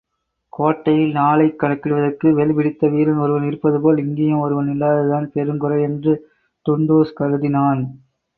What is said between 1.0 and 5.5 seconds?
நாளைக் கணக்கிடுவதற்கு, வேல்பிடித்தவீரன் ஒருவன் இருப்பதுபோல், இங்கேயும் ஒருவன் இல்லாததுதான்